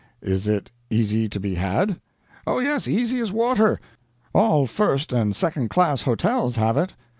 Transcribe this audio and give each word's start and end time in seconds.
"Is 0.23 0.47
it 0.47 0.71
easy 0.89 1.29
to 1.29 1.39
be 1.39 1.53
had?" 1.53 2.01
"Oh, 2.47 2.57
yes 2.57 2.87
easy 2.87 3.19
as 3.19 3.31
water. 3.31 3.79
All 4.33 4.65
first 4.65 5.13
and 5.13 5.35
second 5.35 5.69
class 5.69 6.01
hotels 6.01 6.55
have 6.55 6.75
it." 6.75 6.93